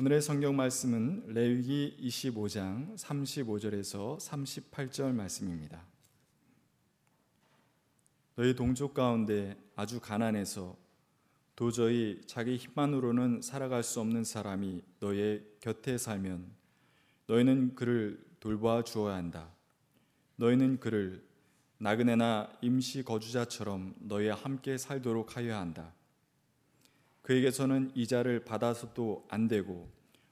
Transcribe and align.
오늘의 0.00 0.22
성경 0.22 0.54
말씀은 0.54 1.24
레위기 1.26 1.96
25장 2.00 2.96
35절에서 2.96 4.16
38절 4.20 5.12
말씀입니다. 5.12 5.84
너희 8.36 8.54
동족 8.54 8.94
가운데 8.94 9.60
아주 9.74 9.98
가난해서 9.98 10.76
도저히 11.56 12.20
자기 12.26 12.56
힘만으로는 12.56 13.42
살아갈 13.42 13.82
수 13.82 13.98
없는 13.98 14.22
사람이 14.22 14.84
너의 15.00 15.44
곁에 15.58 15.98
살면 15.98 16.48
너희는 17.26 17.74
그를 17.74 18.24
돌보아 18.38 18.84
주어야 18.84 19.16
한다. 19.16 19.50
너희는 20.36 20.78
그를 20.78 21.26
나그네나 21.78 22.56
임시 22.60 23.02
거주자처럼 23.02 23.96
너희와 23.98 24.36
함께 24.36 24.78
살도록 24.78 25.36
하여야 25.36 25.58
한다. 25.58 25.92
그에게서는 27.28 27.92
이자를 27.94 28.46
받아서도 28.46 29.26
안 29.28 29.48
되고 29.48 29.86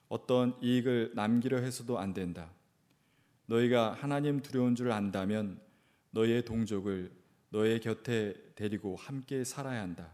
어떤 0.09 0.57
이익을 0.63 1.13
남기려 1.15 1.59
해서도 1.59 1.99
안 1.99 2.15
된다. 2.15 2.51
너희가 3.45 3.93
하나님 3.93 4.41
두려운 4.41 4.75
줄 4.75 4.91
안다면 4.91 5.61
너희의 6.13 6.47
동족을 6.47 7.13
너의 7.51 7.81
곁에 7.81 8.33
데리고 8.55 8.97
함께 8.97 9.45
살아야 9.45 9.83
한다. 9.83 10.11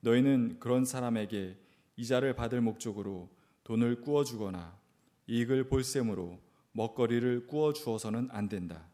너희는 0.00 0.58
그런 0.58 0.84
사람에게 0.84 1.56
이자를 1.94 2.34
받을 2.34 2.60
목적으로 2.60 3.30
돈을 3.62 4.00
꾸어 4.00 4.24
주거나 4.24 4.76
이익을 5.28 5.68
볼셈으로 5.68 6.40
먹거리를 6.72 7.46
꾸어 7.46 7.72
주어서는 7.72 8.28
안 8.32 8.48
된다. 8.48 8.88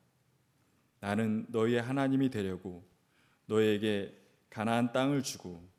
나는 1.01 1.47
너희의 1.49 1.81
하나님이 1.81 2.29
되려고 2.29 2.87
너희에게 3.47 4.15
가나안 4.51 4.93
땅을 4.93 5.23
주고 5.23 5.72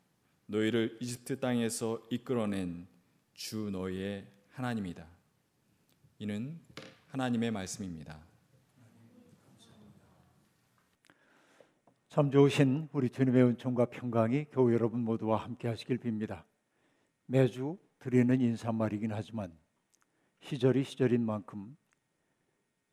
너희를 0.46 0.98
이집트 1.00 1.40
땅에서 1.40 2.02
이끌어낸 2.10 2.86
주 3.32 3.70
너희의 3.70 4.26
하나님이다. 4.50 5.06
이는 6.18 6.60
하나님의 7.08 7.50
말씀입니다. 7.50 8.18
참 12.08 12.30
좋으신 12.30 12.88
우리 12.92 13.10
주님의 13.10 13.42
은총과 13.42 13.86
평강이 13.86 14.46
교우 14.52 14.72
여러분 14.72 15.00
모두와 15.00 15.42
함께 15.42 15.66
하시길 15.66 15.98
빕니다. 15.98 16.44
매주 17.26 17.76
드리는 17.98 18.40
인사말이긴 18.40 19.12
하지만 19.12 19.52
시절이 20.40 20.84
시절인 20.84 21.24
만큼 21.24 21.76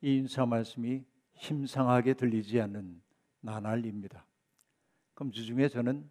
이 0.00 0.16
인사 0.16 0.46
말씀이 0.46 1.04
심상하게 1.36 2.14
들리지 2.14 2.60
않는 2.62 3.00
나날입니다. 3.40 4.26
그럼 5.14 5.30
주중에 5.30 5.68
저는 5.68 6.10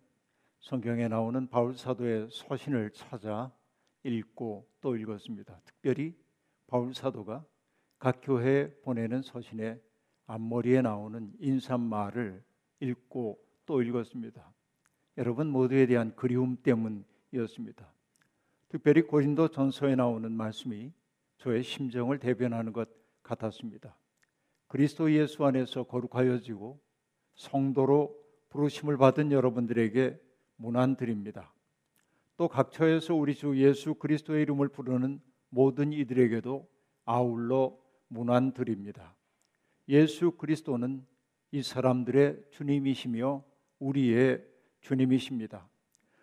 성경에 0.61 1.07
나오는 1.07 1.47
바울 1.47 1.75
사도의 1.75 2.29
서신을 2.31 2.91
찾아 2.91 3.51
읽고 4.03 4.69
또 4.79 4.95
읽었습니다. 4.95 5.59
특별히 5.65 6.15
바울 6.67 6.93
사도가 6.93 7.43
각 7.97 8.21
교회에 8.21 8.71
보내는 8.83 9.23
서신의 9.23 9.81
앞머리에 10.27 10.83
나오는 10.83 11.33
인사말을 11.39 12.43
읽고 12.79 13.43
또 13.65 13.81
읽었습니다. 13.81 14.53
여러분 15.17 15.47
모두에 15.47 15.87
대한 15.87 16.15
그리움 16.15 16.55
때문이었습니다. 16.57 17.91
특별히 18.69 19.01
고린도 19.01 19.49
전서에 19.49 19.95
나오는 19.95 20.31
말씀이 20.31 20.91
저의 21.37 21.63
심정을 21.63 22.19
대변하는 22.19 22.71
것 22.71 22.87
같았습니다. 23.23 23.97
그리스도 24.67 25.11
예수 25.11 25.43
안에서 25.43 25.83
거룩하여지고 25.83 26.79
성도로 27.33 28.15
부르심을 28.49 28.97
받은 28.97 29.31
여러분들에게 29.31 30.30
문안 30.61 30.95
드립니다. 30.95 31.51
또 32.37 32.47
각처에서 32.47 33.15
우리 33.15 33.33
주 33.33 33.57
예수 33.57 33.95
그리스도의 33.95 34.43
이름을 34.43 34.69
부르는 34.69 35.19
모든 35.49 35.91
이들에게도 35.91 36.69
아울러 37.05 37.77
문안 38.07 38.53
드립니다. 38.53 39.15
예수 39.89 40.31
그리스도는 40.31 41.05
이 41.51 41.63
사람들의 41.63 42.45
주님이시며 42.51 43.43
우리의 43.79 44.45
주님이십니다. 44.81 45.67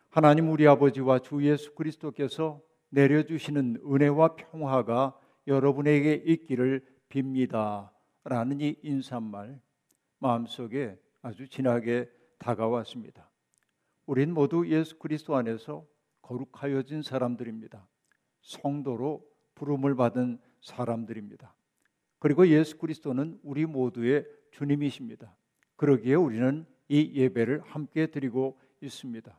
하나님 0.08 0.50
우리 0.50 0.66
아버지와 0.66 1.18
주 1.18 1.44
예수 1.44 1.74
그리스도께서 1.74 2.62
내려주시는 2.90 3.82
은혜와 3.84 4.36
평화가 4.36 5.18
여러분에게 5.46 6.22
있기를 6.24 6.86
빕니다. 7.08 7.90
라는 8.24 8.60
이 8.60 8.76
인사말 8.82 9.60
마음속에 10.18 10.98
아주 11.22 11.48
진하게 11.48 12.08
다가왔습니다. 12.38 13.28
우린 14.08 14.32
모두 14.32 14.66
예수 14.70 14.98
그리스도 14.98 15.36
안에서 15.36 15.86
거룩하여진 16.22 17.02
사람들입니다. 17.02 17.86
성도로 18.40 19.22
부름을 19.54 19.96
받은 19.96 20.38
사람들입니다. 20.62 21.54
그리고 22.18 22.48
예수 22.48 22.78
그리스도는 22.78 23.38
우리 23.42 23.66
모두의 23.66 24.26
주님이십니다. 24.52 25.36
그러기에 25.76 26.14
우리는 26.14 26.64
이 26.88 27.12
예배를 27.16 27.60
함께 27.66 28.06
드리고 28.06 28.58
있습니다. 28.80 29.38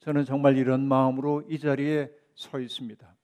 저는 0.00 0.24
정말 0.24 0.56
이런 0.56 0.88
마음으로 0.88 1.44
이 1.48 1.56
자리에 1.56 2.10
서 2.34 2.58
있습니다. 2.58 3.16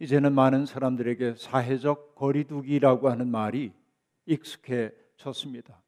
이제는 0.00 0.34
많은 0.34 0.66
사람들에게 0.66 1.36
사회적 1.36 2.14
거리두기라고 2.14 3.08
하는 3.08 3.30
말이 3.30 3.72
익숙해졌습니다. 4.26 5.80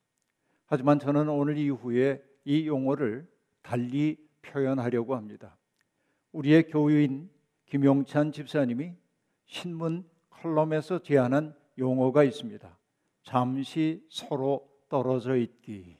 하지만 0.64 0.98
저는 0.98 1.28
오늘 1.28 1.58
이후에 1.58 2.24
이 2.46 2.66
용어를 2.66 3.28
달리 3.62 4.16
표현하려고 4.42 5.14
합니다. 5.14 5.56
우리의 6.32 6.68
교유인 6.68 7.30
김용찬 7.66 8.32
집사님이 8.32 8.94
신문 9.46 10.04
컬럼에서 10.30 11.00
제안한 11.00 11.54
용어가 11.78 12.24
있습니다. 12.24 12.78
잠시 13.22 14.04
서로 14.08 14.68
떨어져 14.88 15.36
있기. 15.36 15.96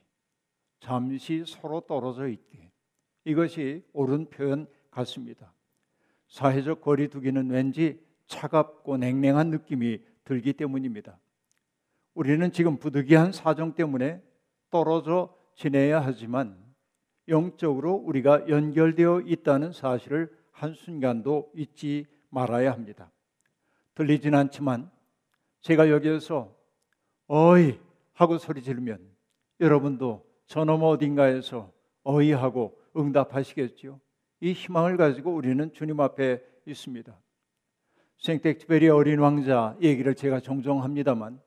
잠시 0.80 1.44
서로 1.46 1.80
떨어져 1.80 2.28
있기. 2.28 2.70
이것이 3.24 3.84
옳은 3.92 4.30
표현 4.30 4.66
같습니다. 4.90 5.52
사회적 6.28 6.80
거리두기는 6.80 7.50
왠지 7.50 8.00
차갑고 8.26 8.96
냉랭한 8.96 9.50
느낌이 9.50 10.00
들기 10.24 10.52
때문입니다. 10.52 11.18
우리는 12.14 12.50
지금 12.52 12.78
부득이한 12.78 13.32
사정 13.32 13.74
때문에 13.74 14.22
떨어져 14.70 15.36
지내야 15.54 16.00
하지만 16.00 16.56
영적으로 17.30 17.94
우리가 17.94 18.48
연결되어 18.48 19.22
있다는 19.22 19.72
사실을 19.72 20.30
한순간도 20.50 21.52
잊지 21.54 22.06
말아야 22.28 22.72
합니다. 22.72 23.10
들리진 23.94 24.34
않지만 24.34 24.90
제가 25.60 25.88
여기에서 25.88 26.54
어이 27.26 27.78
하고 28.12 28.36
소리 28.38 28.62
지르면 28.62 28.98
여러분도 29.60 30.26
저놈 30.46 30.82
어딘가에서 30.82 31.72
어이 32.02 32.32
하고 32.32 32.78
응답하시겠지요. 32.96 34.00
이 34.40 34.52
희망을 34.52 34.96
가지고 34.96 35.34
우리는 35.34 35.72
주님 35.72 36.00
앞에 36.00 36.42
있습니다. 36.66 37.16
생텍쥐베리 38.18 38.88
어린 38.88 39.18
왕자 39.18 39.76
얘기를 39.80 40.14
제가 40.14 40.40
종종 40.40 40.82
합니다만 40.82 41.40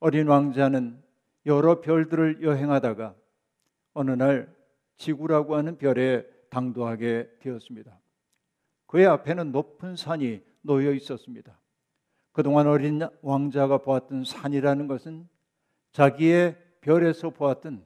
어린 0.00 0.26
왕자는 0.26 1.00
여러 1.46 1.80
별들을 1.80 2.42
여행하다가 2.42 3.14
어느 3.92 4.10
날 4.10 4.52
지구라고 4.96 5.56
하는 5.56 5.76
별에 5.76 6.26
당도하게 6.50 7.28
되었습니다. 7.40 7.98
그의 8.86 9.06
앞에는 9.06 9.52
높은 9.52 9.96
산이 9.96 10.42
놓여 10.62 10.92
있었습니다. 10.92 11.58
그동안 12.32 12.66
어린 12.66 13.00
왕자가 13.22 13.78
보았던 13.78 14.24
산이라는 14.24 14.88
것은 14.88 15.28
자기의 15.92 16.56
별에서 16.80 17.30
보았던 17.30 17.84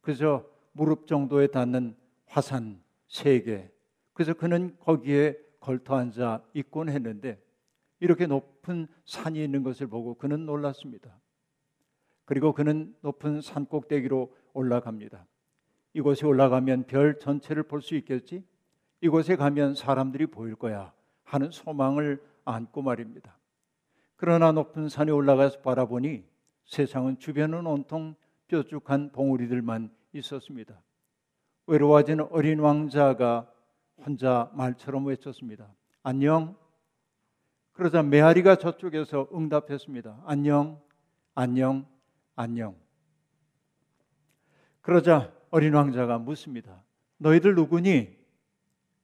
그저 0.00 0.46
무릎 0.72 1.06
정도에 1.06 1.48
닿는 1.48 1.96
화산 2.26 2.82
세 3.08 3.42
개. 3.42 3.70
그래서 4.12 4.34
그는 4.34 4.76
거기에 4.80 5.36
걸터 5.60 5.96
앉아 5.96 6.44
있곤 6.54 6.88
했는데 6.88 7.42
이렇게 8.00 8.26
높은 8.26 8.86
산이 9.04 9.42
있는 9.42 9.62
것을 9.62 9.86
보고 9.86 10.14
그는 10.14 10.46
놀랐습니다. 10.46 11.20
그리고 12.24 12.52
그는 12.52 12.94
높은 13.02 13.40
산 13.40 13.66
꼭대기로 13.66 14.34
올라갑니다. 14.52 15.26
이곳에 15.92 16.26
올라가면 16.26 16.84
별 16.86 17.18
전체를 17.18 17.64
볼 17.64 17.82
수 17.82 17.94
있겠지? 17.96 18.44
이곳에 19.00 19.36
가면 19.36 19.74
사람들이 19.74 20.26
보일 20.26 20.54
거야 20.54 20.92
하는 21.24 21.50
소망을 21.50 22.22
안고 22.44 22.82
말입니다. 22.82 23.36
그러나 24.16 24.52
높은 24.52 24.88
산에 24.88 25.10
올라가서 25.10 25.60
바라보니 25.60 26.24
세상은 26.66 27.18
주변은 27.18 27.66
온통 27.66 28.14
뾰족한 28.48 29.12
봉우리들만 29.12 29.90
있었습니다. 30.12 30.80
외로워진 31.66 32.20
어린 32.30 32.58
왕자가 32.60 33.50
혼자 34.04 34.50
말처럼 34.54 35.06
외쳤습니다. 35.06 35.72
안녕. 36.02 36.56
그러자 37.72 38.02
메아리가 38.02 38.56
저쪽에서 38.56 39.28
응답했습니다. 39.32 40.22
안녕, 40.26 40.80
안녕, 41.34 41.86
안녕. 42.36 42.76
그러자 44.82 45.32
어린 45.50 45.74
왕자가 45.74 46.18
묻습니다. 46.18 46.82
너희들 47.18 47.54
누구니? 47.54 48.16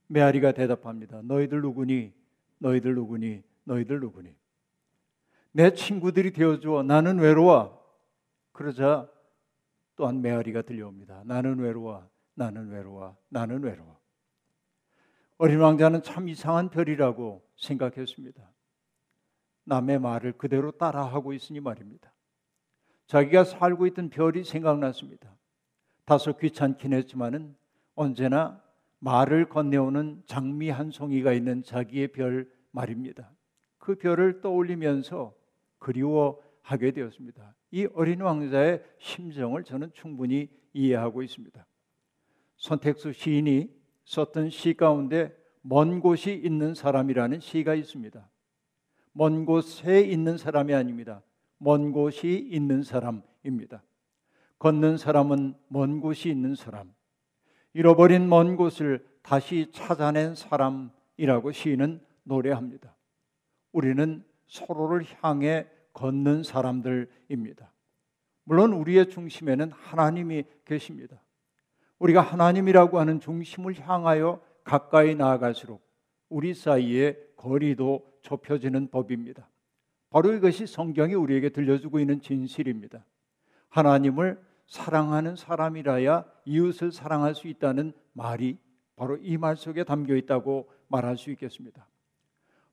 메아리가 0.07 0.53
대답합니다. 0.53 1.21
너희들 1.23 1.61
누구니? 1.61 2.13
너희들 2.59 2.95
누구니? 2.95 3.43
너희들 3.65 3.99
누구니? 3.99 4.33
내 5.51 5.73
친구들이 5.73 6.31
되어주어 6.31 6.83
나는 6.83 7.19
외로워. 7.19 7.85
그러자 8.53 9.09
또한 9.95 10.21
메아리가 10.21 10.61
들려옵니다. 10.61 11.23
나는 11.25 11.59
외로워, 11.59 12.07
나는 12.35 12.69
외로워, 12.69 13.17
나는 13.29 13.63
외로워. 13.63 13.99
어린 15.37 15.59
왕자는 15.59 16.01
참 16.03 16.29
이상한 16.29 16.69
별이라고 16.69 17.45
생각했습니다. 17.57 18.51
남의 19.65 19.99
말을 19.99 20.33
그대로 20.33 20.71
따라하고 20.71 21.33
있으니 21.33 21.59
말입니다. 21.59 22.13
자기가 23.07 23.43
살고 23.43 23.87
있던 23.87 24.09
별이 24.09 24.43
생각났습니다. 24.43 25.35
다소 26.07 26.37
귀찮긴 26.37 26.93
했지만은 26.93 27.53
언제나 27.93 28.63
말을 28.99 29.49
건네오는 29.49 30.23
장미 30.25 30.69
한 30.69 30.89
송이가 30.89 31.33
있는 31.33 31.63
자기의 31.63 32.13
별 32.13 32.49
말입니다. 32.71 33.29
그 33.77 33.95
별을 33.95 34.39
떠올리면서 34.39 35.35
그리워하게 35.79 36.91
되었습니다. 36.91 37.53
이 37.71 37.89
어린 37.93 38.21
왕자의 38.21 38.85
심정을 38.99 39.65
저는 39.65 39.91
충분히 39.93 40.47
이해하고 40.71 41.23
있습니다. 41.23 41.65
선택수 42.55 43.11
시인이 43.11 43.69
썼던 44.05 44.49
시 44.49 44.75
가운데 44.75 45.35
먼 45.61 45.99
곳이 45.99 46.33
있는 46.33 46.73
사람이라는 46.73 47.41
시가 47.41 47.75
있습니다. 47.75 48.29
먼 49.11 49.45
곳에 49.45 49.99
있는 49.99 50.37
사람이 50.37 50.73
아닙니다. 50.73 51.21
먼 51.57 51.91
곳이 51.91 52.47
있는 52.49 52.81
사람입니다. 52.81 53.83
걷는 54.59 54.97
사람은 54.97 55.55
먼 55.67 55.99
곳이 56.01 56.29
있는 56.29 56.55
사람. 56.55 56.93
잃어버린 57.73 58.27
먼 58.27 58.55
곳을 58.55 59.05
다시 59.21 59.69
찾아낸 59.71 60.35
사람이라고 60.35 61.51
시인은 61.51 62.01
노래합니다. 62.23 62.95
우리는 63.71 64.23
서로를 64.47 65.05
향해 65.21 65.67
걷는 65.93 66.43
사람들입니다. 66.43 67.71
물론 68.45 68.73
우리의 68.73 69.09
중심에는 69.09 69.71
하나님이 69.71 70.45
계십니다. 70.65 71.21
우리가 71.99 72.21
하나님이라고 72.21 72.99
하는 72.99 73.19
중심을 73.19 73.79
향하여 73.79 74.41
가까이 74.63 75.15
나아갈수록 75.15 75.81
우리 76.29 76.53
사이에 76.53 77.17
거리도 77.35 78.19
좁혀지는 78.21 78.89
법입니다. 78.89 79.49
바로 80.09 80.33
이것이 80.33 80.65
성경이 80.65 81.13
우리에게 81.13 81.49
들려주고 81.49 81.99
있는 81.99 82.21
진실입니다. 82.21 83.05
하나님을 83.69 84.41
사랑하는 84.67 85.35
사람이라야 85.35 86.25
이웃을 86.45 86.91
사랑할 86.91 87.33
수 87.33 87.47
있다는 87.47 87.93
말이 88.13 88.57
바로 88.95 89.17
이 89.17 89.37
말 89.37 89.55
속에 89.55 89.83
담겨 89.83 90.15
있다고 90.15 90.69
말할 90.87 91.17
수 91.17 91.31
있겠습니다. 91.31 91.87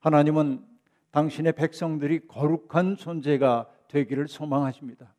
하나님은 0.00 0.64
당신의 1.10 1.52
백성들이 1.52 2.26
거룩한 2.26 2.96
존재가 2.96 3.68
되기를 3.88 4.28
소망하십니다. 4.28 5.14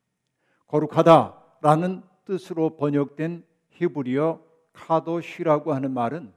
거룩하다라는 0.68 2.04
뜻으로 2.26 2.76
번역된 2.76 3.46
히브리어 3.70 4.42
카도시라고 4.74 5.74
하는 5.74 5.92
말은 5.94 6.34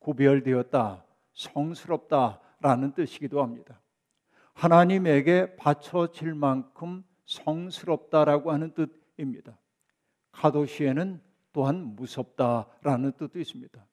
구별되었다, 0.00 1.04
성스럽다라는 1.34 2.94
뜻이기도 2.94 3.42
합니다. 3.42 3.80
하나님에게 4.54 5.56
바쳐질 5.56 6.34
만큼 6.34 7.04
성스럽다라고 7.26 8.50
하는 8.50 8.72
뜻 8.74 8.99
입니다. 9.20 9.58
카도시에는 10.32 11.20
또한 11.52 11.96
무섭다라는 11.96 13.12
뜻도 13.12 13.38
있습니다. 13.38 13.86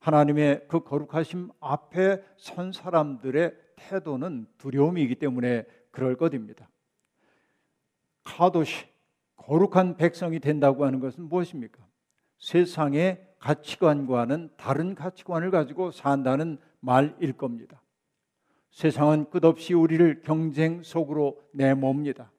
하나님의 0.00 0.66
그 0.68 0.82
거룩하심 0.82 1.50
앞에 1.60 2.22
선 2.36 2.72
사람들의 2.72 3.54
태도는 3.76 4.46
두려움이기 4.58 5.14
때문에 5.16 5.64
그럴 5.90 6.16
것입니다. 6.16 6.68
카도시 8.24 8.86
거룩한 9.36 9.96
백성이 9.96 10.40
된다고 10.40 10.84
하는 10.84 11.00
것은 11.00 11.28
무엇입니까? 11.28 11.84
세상의 12.38 13.28
가치관과는 13.38 14.50
다른 14.56 14.94
가치관을 14.94 15.50
가지고 15.50 15.90
산다는 15.90 16.58
말일 16.80 17.32
겁니다. 17.34 17.82
세상은 18.70 19.28
끝없이 19.30 19.74
우리를 19.74 20.22
경쟁 20.22 20.82
속으로 20.82 21.40
내몹니다. 21.52 22.32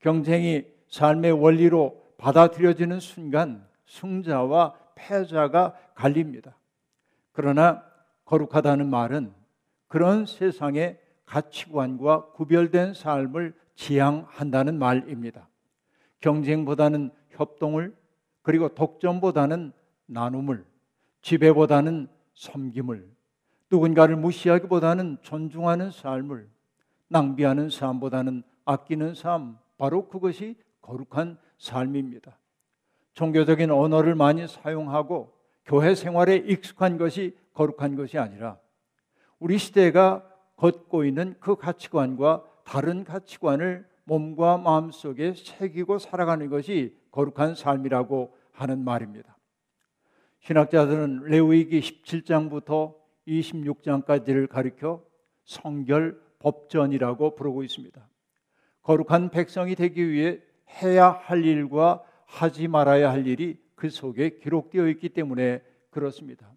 경쟁이 0.00 0.64
삶의 0.90 1.32
원리로 1.32 2.00
받아들여지는 2.18 3.00
순간 3.00 3.66
승자와 3.86 4.74
패자가 4.94 5.74
갈립니다. 5.94 6.56
그러나 7.32 7.82
거룩하다는 8.24 8.88
말은 8.88 9.32
그런 9.88 10.26
세상의 10.26 11.00
가치관과 11.24 12.32
구별된 12.32 12.94
삶을 12.94 13.54
지향한다는 13.74 14.78
말입니다. 14.78 15.48
경쟁보다는 16.20 17.10
협동을 17.30 17.96
그리고 18.42 18.68
독점보다는 18.68 19.72
나눔을 20.06 20.64
지배보다는 21.22 22.08
섬김을 22.34 23.08
누군가를 23.70 24.16
무시하기보다는 24.16 25.18
존중하는 25.22 25.90
삶을 25.90 26.48
낭비하는 27.08 27.70
삶보다는 27.70 28.42
아끼는 28.64 29.14
삶 29.14 29.58
바로 29.78 30.08
그것이 30.08 30.56
거룩한 30.82 31.38
삶입니다. 31.58 32.38
종교적인 33.14 33.70
언어를 33.70 34.14
많이 34.14 34.46
사용하고 34.46 35.34
교회 35.64 35.94
생활에 35.94 36.36
익숙한 36.36 36.98
것이 36.98 37.36
거룩한 37.54 37.96
것이 37.96 38.18
아니라 38.18 38.58
우리 39.38 39.58
시대가 39.58 40.26
걷고 40.56 41.04
있는 41.04 41.34
그 41.40 41.56
가치관과 41.56 42.44
다른 42.64 43.04
가치관을 43.04 43.88
몸과 44.04 44.58
마음 44.58 44.90
속에 44.90 45.34
새기고 45.34 45.98
살아가는 45.98 46.48
것이 46.48 46.96
거룩한 47.10 47.54
삶이라고 47.54 48.36
하는 48.52 48.84
말입니다. 48.84 49.36
신학자들은 50.40 51.24
레위기 51.24 51.80
17장부터 51.80 52.94
26장까지를 53.26 54.48
가리켜 54.48 55.02
성결 55.44 56.20
법전이라고 56.38 57.34
부르고 57.34 57.62
있습니다. 57.62 58.08
거룩한 58.82 59.30
백성이 59.30 59.74
되기 59.74 60.08
위해 60.08 60.40
해야 60.82 61.10
할 61.10 61.44
일과 61.44 62.02
하지 62.26 62.68
말아야 62.68 63.10
할 63.10 63.26
일이 63.26 63.58
그 63.74 63.90
속에 63.90 64.38
기록되어 64.38 64.88
있기 64.88 65.10
때문에 65.10 65.62
그렇습니다. 65.90 66.50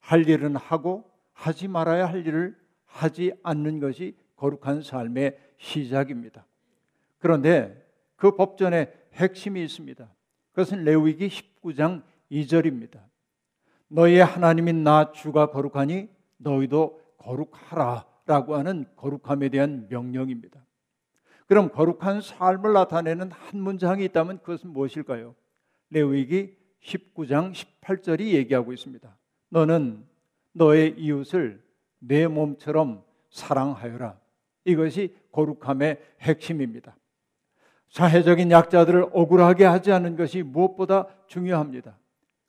할 0.00 0.28
일은 0.28 0.56
하고 0.56 1.10
하지 1.32 1.68
말아야 1.68 2.06
할 2.06 2.26
일을 2.26 2.56
하지 2.84 3.32
않는 3.42 3.80
것이 3.80 4.16
거룩한 4.36 4.82
삶의 4.82 5.38
시작입니다. 5.58 6.46
그런데 7.18 7.84
그 8.16 8.36
법전에 8.36 8.92
핵심이 9.14 9.62
있습니다. 9.64 10.08
그것은 10.52 10.84
레위기 10.84 11.28
19장 11.28 12.02
2절입니다. 12.30 13.00
너희의 13.88 14.24
하나님인 14.24 14.84
나 14.84 15.12
주가 15.12 15.50
거룩하니 15.50 16.08
너희도 16.36 17.00
거룩하라라고 17.18 18.56
하는 18.56 18.86
거룩함에 18.96 19.48
대한 19.48 19.86
명령입니다. 19.88 20.63
그럼 21.46 21.68
거룩한 21.70 22.20
삶을 22.20 22.72
나타내는 22.72 23.30
한 23.30 23.60
문장이 23.60 24.04
있다면 24.06 24.38
그것은 24.38 24.70
무엇일까요? 24.70 25.34
레위기 25.90 26.56
19장 26.82 27.52
18절이 27.52 28.32
얘기하고 28.32 28.72
있습니다. 28.72 29.16
너는 29.50 30.04
너의 30.52 30.94
이웃을 30.98 31.62
내 31.98 32.26
몸처럼 32.26 33.02
사랑하여라. 33.30 34.18
이것이 34.64 35.14
거룩함의 35.32 36.00
핵심입니다. 36.20 36.96
사회적인 37.90 38.50
약자들을 38.50 39.10
억울하게 39.12 39.64
하지 39.64 39.92
않는 39.92 40.16
것이 40.16 40.42
무엇보다 40.42 41.06
중요합니다. 41.26 41.96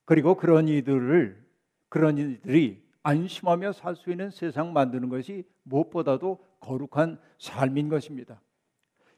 그리고 0.05 0.35
그런 0.35 0.67
이들을 0.67 1.43
그런 1.89 2.17
이들이 2.17 2.83
안심하며 3.03 3.73
살 3.73 3.95
수 3.95 4.09
있는 4.09 4.31
세상 4.31 4.73
만드는 4.73 5.09
것이 5.09 5.43
무엇보다도 5.63 6.39
거룩한 6.59 7.19
삶인 7.37 7.89
것입니다. 7.89 8.41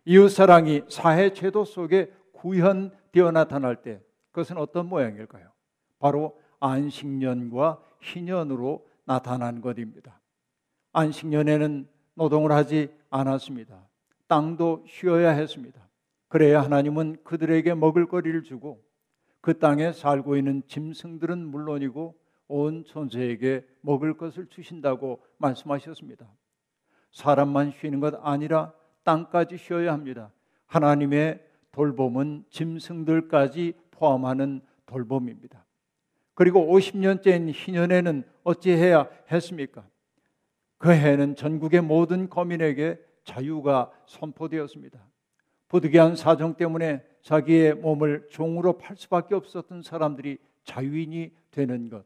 이웃 0.10 0.30
사랑이 0.30 0.84
사회 0.88 1.34
제도 1.34 1.66
속에 1.66 2.10
구현되어 2.32 3.32
나타날 3.34 3.82
때 3.82 4.02
그것은 4.32 4.58
어떤 4.58 4.88
모양일까요? 4.88 5.52
바로 6.00 6.40
안식년과 6.62 7.84
희년으로 8.00 8.88
나타난 9.04 9.60
것입니다. 9.60 10.22
안식년에는 10.94 11.90
노동을 12.14 12.54
하지 12.54 12.90
않았습니다. 13.10 13.86
땅도 14.28 14.86
쉬어야 14.88 15.32
했습니다. 15.32 15.86
그래야 16.30 16.62
하나님은 16.62 17.18
그들에게 17.26 17.74
먹을 17.74 18.08
거리를 18.08 18.44
주고 18.44 18.82
그 19.42 19.60
땅에 19.60 19.92
살고 19.92 20.38
있는 20.38 20.64
짐승들은 20.68 21.38
물론이고 21.38 22.18
온 22.48 22.86
존재에게 22.86 23.68
먹을 23.82 24.16
것을 24.16 24.48
주신다고 24.48 25.22
말씀하셨습니다. 25.38 26.26
사람만 27.12 27.74
쉬는 27.82 28.00
것 28.00 28.16
아니라 28.24 28.72
땅까지 29.08 29.56
쉬어야 29.58 29.94
합니다. 29.94 30.34
하나님의 30.66 31.42
돌봄은 31.72 32.44
짐승들까지 32.50 33.74
포함하는 33.92 34.60
돌봄입니다. 34.86 35.66
그리고 36.34 36.68
50년째인 36.68 37.52
희년에는 37.54 38.24
어찌해야 38.44 39.08
했습니까? 39.32 39.88
그 40.78 40.92
해는 40.92 41.36
전국의 41.36 41.82
모든 41.82 42.30
거민에게 42.30 43.00
자유가 43.24 43.92
선포되었습니다. 44.06 45.00
부득이한 45.70 46.16
사정 46.18 46.56
때문에 46.56 47.04
자기의 47.22 47.76
몸을 47.76 48.28
종으로 48.30 48.78
팔 48.78 48.96
수밖에 48.98 49.36
없었던 49.36 49.84
사람들이 49.84 50.38
자유인이 50.66 51.32
되는 51.52 51.90
것. 51.90 52.06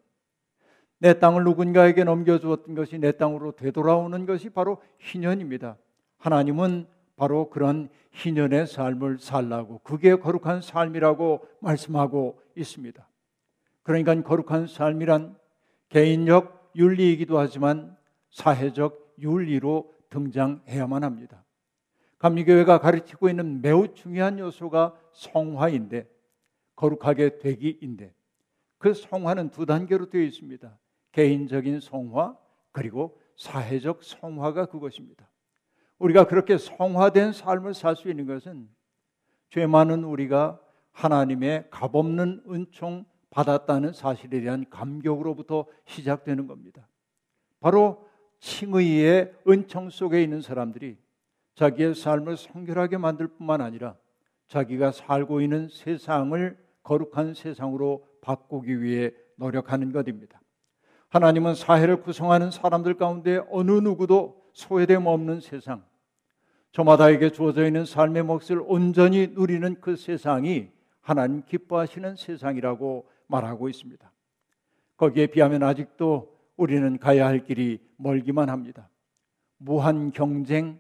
내 0.99 1.17
땅을 1.17 1.43
누군가에게 1.43 2.03
넘겨주었던 2.03 2.75
것이 2.75 2.99
내 2.99 3.11
땅으로 3.11 3.53
되돌아오는 3.53 4.25
것이 4.27 4.49
바로 4.51 4.81
희년입니다. 4.99 5.77
하나님은 6.21 6.87
바로 7.15 7.49
그런 7.49 7.89
희년의 8.11 8.67
삶을 8.67 9.17
살라고 9.19 9.79
그게 9.79 10.15
거룩한 10.15 10.61
삶이라고 10.61 11.45
말씀하고 11.59 12.39
있습니다. 12.55 13.07
그러니까 13.83 14.21
거룩한 14.21 14.67
삶이란 14.67 15.35
개인적 15.89 16.71
윤리이기도 16.75 17.39
하지만 17.39 17.97
사회적 18.29 19.15
윤리로 19.19 19.93
등장해야만 20.09 21.03
합니다. 21.03 21.43
감리교회가 22.19 22.79
가르치고 22.79 23.29
있는 23.29 23.61
매우 23.61 23.93
중요한 23.93 24.37
요소가 24.37 24.95
성화인데 25.11 26.07
거룩하게 26.75 27.39
되기인데 27.39 28.13
그 28.77 28.93
성화는 28.93 29.49
두 29.49 29.65
단계로 29.65 30.09
되어 30.09 30.21
있습니다. 30.21 30.77
개인적인 31.13 31.79
성화 31.79 32.37
그리고 32.71 33.17
사회적 33.35 34.03
성화가 34.03 34.67
그것입니다. 34.67 35.30
우리가 36.01 36.25
그렇게 36.25 36.57
성화된 36.57 37.33
삶을 37.33 37.73
살 37.73 37.95
수 37.95 38.09
있는 38.09 38.25
것은 38.25 38.67
죄 39.49 39.67
많은 39.67 40.03
우리가 40.03 40.59
하나님의 40.91 41.67
값없는 41.69 42.43
은총 42.49 43.05
받았다는 43.29 43.93
사실에 43.93 44.41
대한 44.41 44.65
감격으로부터 44.69 45.65
시작되는 45.85 46.47
겁니다. 46.47 46.87
바로 47.59 48.07
칭의의 48.39 49.33
은총 49.47 49.89
속에 49.89 50.21
있는 50.23 50.41
사람들이 50.41 50.97
자기의 51.55 51.95
삶을 51.95 52.37
성결하게 52.37 52.97
만들 52.97 53.27
뿐만 53.27 53.61
아니라 53.61 53.95
자기가 54.47 54.91
살고 54.91 55.41
있는 55.41 55.69
세상을 55.69 56.57
거룩한 56.83 57.35
세상으로 57.35 58.05
바꾸기 58.21 58.81
위해 58.81 59.11
노력하는 59.35 59.91
것입니다. 59.91 60.41
하나님은 61.09 61.55
사회를 61.55 62.01
구성하는 62.01 62.51
사람들 62.51 62.95
가운데 62.95 63.41
어느 63.49 63.71
누구도 63.71 64.41
소외됨 64.53 65.05
없는 65.05 65.39
세상, 65.39 65.83
저마다에게 66.71 67.31
주어져 67.31 67.65
있는 67.65 67.85
삶의 67.85 68.23
몫을 68.23 68.61
온전히 68.65 69.27
누리는 69.27 69.81
그 69.81 69.95
세상이 69.95 70.69
하나님 71.01 71.43
기뻐하시는 71.45 72.15
세상이라고 72.15 73.09
말하고 73.27 73.67
있습니다. 73.67 74.11
거기에 74.95 75.27
비하면 75.27 75.63
아직도 75.63 76.37
우리는 76.55 76.97
가야 76.97 77.25
할 77.25 77.43
길이 77.43 77.79
멀기만 77.97 78.49
합니다. 78.49 78.89
무한 79.57 80.11
경쟁, 80.11 80.79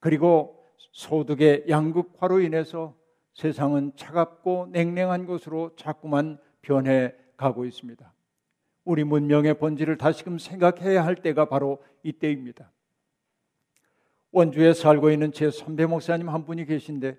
그리고 0.00 0.64
소득의 0.92 1.64
양극화로 1.68 2.40
인해서 2.40 2.94
세상은 3.34 3.92
차갑고 3.96 4.68
냉랭한 4.70 5.26
곳으로 5.26 5.72
자꾸만 5.76 6.38
변해 6.62 7.12
가고 7.36 7.66
있습니다. 7.66 8.12
우리 8.84 9.04
문명의 9.04 9.58
본질을 9.58 9.98
다시금 9.98 10.38
생각해야 10.38 11.04
할 11.04 11.16
때가 11.16 11.46
바로 11.46 11.82
이때입니다. 12.02 12.70
원주에 14.36 14.74
살고 14.74 15.10
있는 15.12 15.32
제 15.32 15.50
선배 15.50 15.86
목사님 15.86 16.28
한 16.28 16.44
분이 16.44 16.66
계신데 16.66 17.18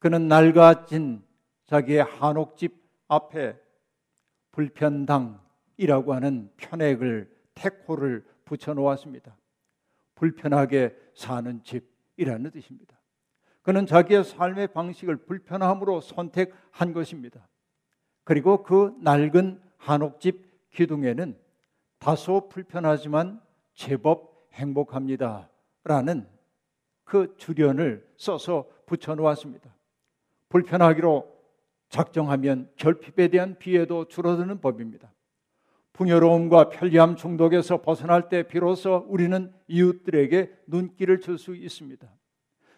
그는 0.00 0.26
낡아진 0.26 1.22
자기의 1.66 2.02
한옥집 2.02 2.74
앞에 3.06 3.56
불편당이라고 4.50 6.12
하는 6.12 6.50
편액을 6.56 7.32
택호를 7.54 8.26
붙여 8.44 8.74
놓았습니다. 8.74 9.36
불편하게 10.16 10.96
사는 11.14 11.62
집이라는 11.62 12.50
뜻입니다. 12.50 12.98
그는 13.62 13.86
자기의 13.86 14.24
삶의 14.24 14.72
방식을 14.72 15.26
불편함으로 15.26 16.00
선택한 16.00 16.92
것입니다. 16.92 17.46
그리고 18.24 18.64
그 18.64 18.92
낡은 19.02 19.62
한옥집 19.76 20.70
기둥에는 20.72 21.38
다소 22.00 22.48
불편하지만 22.48 23.40
제법 23.74 24.48
행복합니다. 24.54 25.53
라는 25.84 26.26
그 27.04 27.34
주련을 27.36 28.06
써서 28.16 28.68
붙여 28.86 29.14
놓았습니다. 29.14 29.74
불편하기로 30.48 31.32
작정하면 31.88 32.70
결핍에 32.76 33.28
대한 33.28 33.56
비애도 33.58 34.08
줄어드는 34.08 34.60
법입니다. 34.60 35.12
풍요로움과 35.92 36.70
편리함 36.70 37.14
중독에서 37.14 37.82
벗어날 37.82 38.28
때 38.28 38.42
비로소 38.42 39.06
우리는 39.08 39.52
이웃들에게 39.68 40.50
눈길을 40.66 41.20
줄 41.20 41.38
수 41.38 41.54
있습니다. 41.54 42.08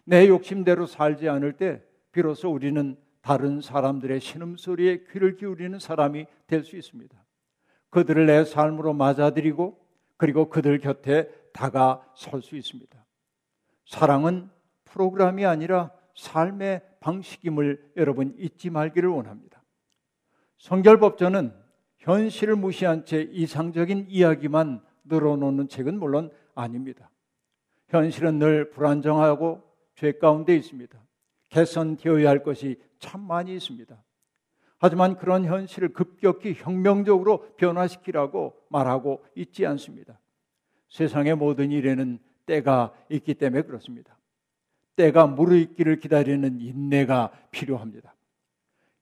내 0.05 0.27
욕심대로 0.27 0.85
살지 0.85 1.27
않을 1.27 1.53
때 1.53 1.81
비로소 2.11 2.51
우리는 2.51 2.95
다른 3.21 3.59
사람들의 3.59 4.19
신음소리에 4.19 5.05
귀를 5.11 5.35
기울이는 5.35 5.79
사람이 5.79 6.27
될 6.45 6.63
수 6.63 6.77
있습니다. 6.77 7.17
그들을 7.89 8.25
내 8.25 8.43
삶으로 8.45 8.93
맞아들이고 8.93 9.77
그리고 10.17 10.49
그들 10.49 10.77
곁에 10.79 11.29
다가설 11.57 12.43
수 12.43 12.55
있습니다. 12.55 13.03
사랑은 13.85 14.49
프로그램이 14.85 15.43
아니라 15.45 15.91
삶의 16.15 16.81
방식임을 16.99 17.93
여러분 17.97 18.35
잊지 18.37 18.69
말기를 18.69 19.09
원합니다. 19.09 19.63
성결법전은 20.59 21.53
현실을 21.97 22.55
무시한 22.55 23.05
채 23.05 23.21
이상적인 23.31 24.05
이야기만 24.07 24.83
늘어놓는 25.05 25.67
책은 25.67 25.99
물론 25.99 26.31
아닙니다. 26.53 27.09
현실은 27.89 28.37
늘 28.37 28.69
불안정하고 28.69 29.63
죄 29.95 30.11
가운데 30.11 30.55
있습니다. 30.55 30.99
개선되어야 31.49 32.29
할 32.29 32.43
것이 32.43 32.79
참 32.99 33.21
많이 33.21 33.55
있습니다. 33.55 33.97
하지만 34.77 35.17
그런 35.17 35.45
현실을 35.45 35.93
급격히 35.93 36.53
혁명적으로 36.53 37.55
변화시키라고 37.55 38.55
말하고 38.69 39.23
있지 39.35 39.65
않습니다. 39.65 40.19
세상의 40.89 41.35
모든 41.35 41.71
일에는 41.71 42.19
때가 42.45 42.93
있기 43.09 43.33
때문에 43.35 43.63
그렇습니다. 43.63 44.17
때가 44.95 45.27
무르익기를 45.27 45.99
기다리는 45.99 46.59
인내가 46.59 47.31
필요합니다. 47.51 48.15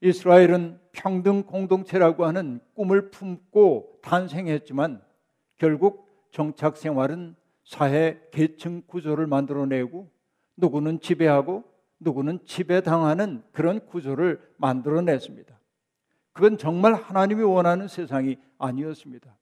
이스라엘은 0.02 0.80
평등 0.92 1.44
공동체라고 1.44 2.26
하는 2.26 2.60
꿈을 2.74 3.10
품고 3.12 4.00
탄생했지만 4.02 5.02
결국 5.58 6.30
정착 6.32 6.78
생활은 6.78 7.36
사회 7.64 8.22
계층 8.32 8.84
구조를 8.86 9.26
만들어내고 9.26 10.12
누구는 10.58 11.00
지배하고 11.00 11.64
누구는 12.00 12.40
지배당하는 12.46 13.42
그런 13.52 13.86
구조를 13.86 14.42
만들어냈습니다. 14.58 15.58
그건 16.34 16.58
정말 16.58 16.94
하나님이 16.94 17.44
원하는 17.44 17.88
세상이 17.88 18.38
아니었습니다. 18.58 19.36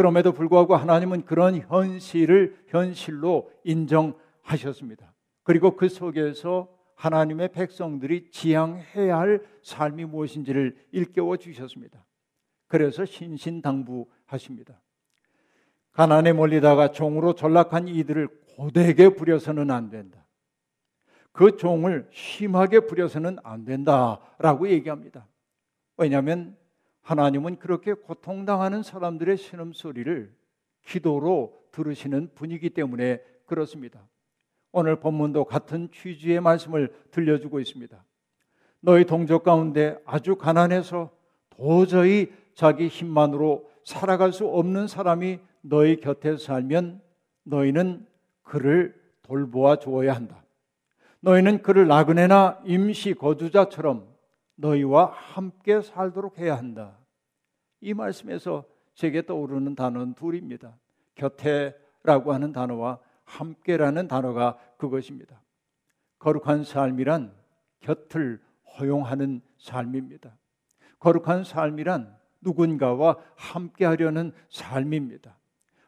그럼에도 0.00 0.32
불구하고 0.32 0.76
하나님은 0.76 1.26
그런 1.26 1.56
현실을 1.56 2.56
현실로 2.68 3.52
인정하셨습니다. 3.64 5.12
그리고 5.42 5.76
그 5.76 5.90
속에서 5.90 6.74
하나님의 6.94 7.52
백성들이 7.52 8.30
지향해야 8.30 9.18
할 9.18 9.46
삶이 9.62 10.06
무엇인지를 10.06 10.74
일깨워 10.92 11.36
주셨습니다. 11.36 12.02
그래서 12.66 13.04
신신당부하십니다. 13.04 14.80
가난에 15.92 16.32
몰리다가 16.32 16.92
종으로 16.92 17.34
전락한 17.34 17.88
이들을 17.88 18.26
고되게 18.56 19.10
부려서는 19.10 19.70
안 19.70 19.90
된다. 19.90 20.26
그 21.30 21.58
종을 21.58 22.08
심하게 22.10 22.80
부려서는 22.80 23.36
안 23.44 23.66
된다라고 23.66 24.66
얘기합니다. 24.70 25.28
왜냐하면 25.98 26.56
하나님은 27.10 27.58
그렇게 27.58 27.92
고통당하는 27.92 28.84
사람들의 28.84 29.36
신음소리를 29.36 30.32
기도로 30.86 31.52
들으시는 31.72 32.30
분이기 32.36 32.70
때문에 32.70 33.20
그렇습니다. 33.46 34.06
오늘 34.70 34.94
본문도 35.00 35.46
같은 35.46 35.90
취지의 35.90 36.40
말씀을 36.40 36.94
들려주고 37.10 37.58
있습니다. 37.58 38.04
너희 38.78 39.04
동족 39.04 39.42
가운데 39.42 39.98
아주 40.04 40.36
가난해서 40.36 41.10
도저히 41.48 42.32
자기 42.54 42.86
힘만으로 42.86 43.68
살아갈 43.82 44.32
수 44.32 44.46
없는 44.46 44.86
사람이 44.86 45.40
너희 45.62 46.00
곁에 46.00 46.36
살면 46.36 47.02
너희는 47.42 48.06
그를 48.44 48.94
돌보아 49.22 49.80
주어야 49.80 50.14
한다. 50.14 50.44
너희는 51.18 51.62
그를 51.62 51.88
나그네나 51.88 52.60
임시 52.64 53.14
거주자처럼 53.14 54.06
너희와 54.54 55.06
함께 55.06 55.80
살도록 55.80 56.38
해야 56.38 56.56
한다. 56.56 56.99
이 57.80 57.94
말씀에서 57.94 58.64
제게 58.94 59.22
떠오르는 59.22 59.74
단어는 59.74 60.14
둘입니다. 60.14 60.76
곁에라고 61.14 62.32
하는 62.32 62.52
단어와 62.52 62.98
함께라는 63.24 64.08
단어가 64.08 64.58
그것입니다. 64.76 65.40
거룩한 66.18 66.64
삶이란 66.64 67.34
곁을 67.80 68.40
허용하는 68.78 69.40
삶입니다. 69.58 70.36
거룩한 70.98 71.44
삶이란 71.44 72.16
누군가와 72.42 73.16
함께 73.36 73.84
하려는 73.84 74.32
삶입니다. 74.48 75.38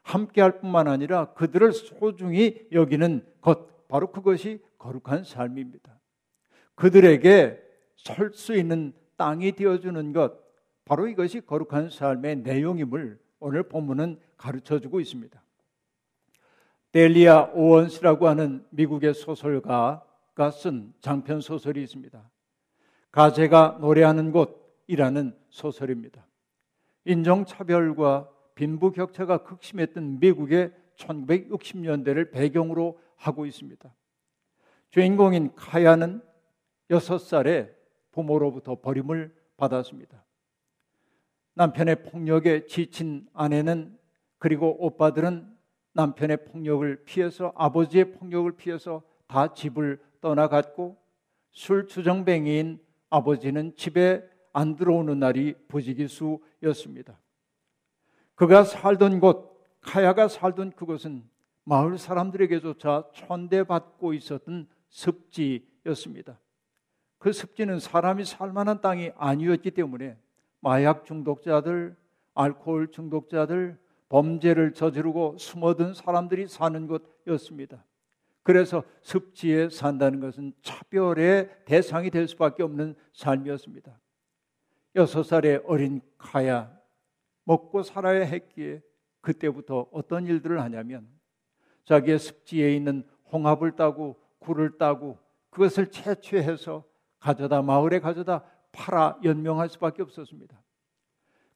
함께할 0.02 0.60
뿐만 0.60 0.88
아니라 0.88 1.32
그들을 1.34 1.72
소중히 1.72 2.66
여기는 2.72 3.24
것 3.40 3.88
바로 3.88 4.10
그것이 4.10 4.62
거룩한 4.78 5.24
삶입니다. 5.24 5.98
그들에게 6.74 7.60
설 7.96 8.32
수 8.32 8.56
있는 8.56 8.92
땅이 9.16 9.52
되어주는 9.52 10.12
것 10.12 10.41
바로 10.84 11.06
이것이 11.06 11.40
거룩한 11.40 11.90
삶의 11.90 12.36
내용임을 12.36 13.18
오늘 13.40 13.62
본문은 13.64 14.18
가르쳐 14.36 14.78
주고 14.80 15.00
있습니다. 15.00 15.42
델리아 16.92 17.50
오원스라고 17.54 18.28
하는 18.28 18.64
미국의 18.70 19.14
소설가가 19.14 20.50
쓴 20.52 20.92
장편 21.00 21.40
소설이 21.40 21.82
있습니다. 21.82 22.30
가제가 23.10 23.78
노래하는 23.80 24.32
곳이라는 24.32 25.36
소설입니다. 25.48 26.26
인종차별과 27.04 28.28
빈부격차가 28.54 29.38
극심했던 29.44 30.20
미국의 30.20 30.72
1960년대를 30.96 32.30
배경으로 32.30 33.00
하고 33.16 33.46
있습니다. 33.46 33.92
주인공인 34.90 35.54
카야는 35.54 36.22
6살에 36.90 37.72
부모로부터 38.12 38.80
버림을 38.80 39.34
받았습니다. 39.56 40.22
남편의 41.54 42.04
폭력에 42.04 42.66
지친 42.66 43.26
아내는 43.34 43.98
그리고 44.38 44.76
오빠들은 44.84 45.52
남편의 45.92 46.46
폭력을 46.46 47.04
피해서 47.04 47.52
아버지의 47.56 48.12
폭력을 48.12 48.50
피해서 48.52 49.02
다 49.26 49.52
집을 49.52 50.00
떠나갔고 50.20 50.96
술 51.50 51.86
주정뱅이인 51.86 52.80
아버지는 53.10 53.76
집에 53.76 54.26
안 54.52 54.76
들어오는 54.76 55.18
날이 55.18 55.54
부지기수였습니다. 55.68 57.18
그가 58.34 58.64
살던 58.64 59.20
곳, 59.20 59.52
카야가 59.80 60.28
살던 60.28 60.72
그곳은 60.72 61.28
마을 61.64 61.98
사람들에게조차 61.98 63.10
천대받고 63.14 64.14
있었던 64.14 64.68
습지였습니다. 64.88 66.40
그 67.18 67.32
습지는 67.32 67.78
사람이 67.78 68.24
살 68.24 68.52
만한 68.52 68.80
땅이 68.80 69.12
아니었기 69.16 69.70
때문에 69.70 70.18
마약 70.62 71.04
중독자들, 71.04 71.96
알코올 72.34 72.92
중독자들, 72.92 73.78
범죄를 74.08 74.72
저지르고 74.72 75.36
숨어든 75.38 75.92
사람들이 75.92 76.46
사는 76.46 76.86
곳이었습니다. 76.86 77.84
그래서 78.42 78.84
습지에 79.02 79.68
산다는 79.68 80.20
것은 80.20 80.52
차별의 80.62 81.64
대상이 81.64 82.10
될 82.10 82.28
수밖에 82.28 82.62
없는 82.62 82.94
삶이었습니다. 83.12 83.98
여섯 84.94 85.22
살의 85.22 85.62
어린 85.66 86.00
카야 86.16 86.72
먹고 87.44 87.82
살아야 87.82 88.24
했기에 88.24 88.82
그때부터 89.20 89.88
어떤 89.90 90.26
일들을 90.26 90.60
하냐면 90.60 91.08
자기의 91.84 92.18
습지에 92.18 92.74
있는 92.74 93.04
홍합을 93.32 93.72
따고 93.72 94.20
굴을 94.38 94.78
따고 94.78 95.18
그것을 95.50 95.90
채취해서 95.90 96.84
가져다 97.18 97.62
마을에 97.62 98.00
가져다 98.00 98.44
팔아 98.72 99.20
연명할 99.22 99.68
수밖에 99.68 100.02
없었습니다. 100.02 100.60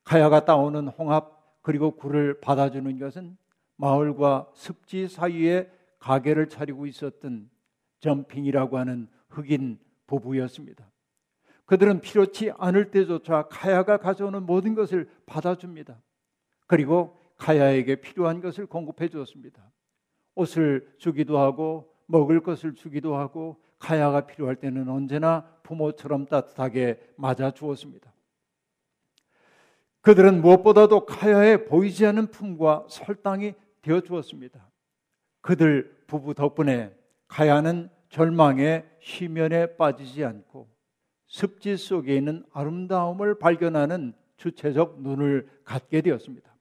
카야가 0.04 0.44
따오는 0.44 0.88
홍합 0.88 1.60
그리고 1.62 1.96
굴을 1.96 2.40
받아주는 2.40 2.98
것은 2.98 3.36
마을과 3.76 4.50
습지 4.54 5.08
사이에 5.08 5.70
가게를 5.98 6.48
차리고 6.48 6.86
있었던 6.86 7.50
점핑이라고 8.00 8.78
하는 8.78 9.08
흑인 9.28 9.78
부부였습니다. 10.06 10.88
그들은 11.64 12.00
필요치 12.00 12.52
않을 12.56 12.92
때조차 12.92 13.48
카야가 13.48 13.96
가져오는 13.96 14.44
모든 14.44 14.74
것을 14.74 15.10
받아줍니다. 15.26 16.00
그리고 16.68 17.18
카야에게 17.38 17.96
필요한 17.96 18.40
것을 18.40 18.66
공급해 18.66 19.08
주었습니다. 19.08 19.62
옷을 20.36 20.94
주기도 20.98 21.38
하고 21.38 21.92
먹을 22.06 22.40
것을 22.40 22.74
주기도 22.74 23.16
하고 23.16 23.60
카야가 23.78 24.26
필요할 24.26 24.56
때는 24.56 24.88
언제나 24.88 25.44
부모처럼 25.66 26.26
따뜻하게 26.26 27.00
맞아 27.16 27.50
주었습니다. 27.50 28.12
그들은 30.00 30.40
무엇보다도 30.40 31.04
카야에 31.04 31.64
보이지 31.64 32.06
않는 32.06 32.28
품과 32.28 32.86
설당이 32.88 33.54
되어 33.82 34.00
주었습니다. 34.00 34.70
그들 35.40 36.04
부부 36.06 36.34
덕분에 36.34 36.94
카야는 37.26 37.90
절망의 38.08 38.88
희면에 39.00 39.76
빠지지 39.76 40.24
않고 40.24 40.68
습지 41.26 41.76
속에 41.76 42.14
있는 42.16 42.44
아름다움을 42.52 43.40
발견하는 43.40 44.14
주체적 44.36 45.02
눈을 45.02 45.48
갖게 45.64 46.00
되었습니다. 46.00 46.54